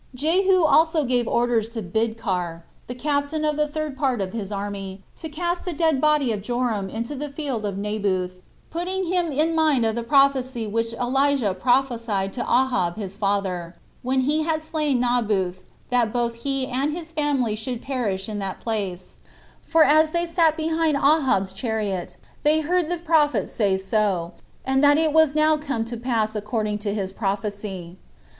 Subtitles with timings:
[0.15, 5.03] Jehu also gave orders to Bidkar, the captain of the third part of his army,
[5.17, 8.39] to cast the dead body of Joram into the field of Naboth,
[8.71, 14.21] putting him in mind of the prophecy which Elijah prophesied to Ahab his father, when
[14.21, 15.59] he had slain Naboth,
[15.91, 19.17] that both he and his family should perish in that place;
[19.61, 24.31] for that as they sat behind Ahab's chariot, they heard the prophet say so,
[24.65, 27.97] and that it was now come to pass according to his prophecy.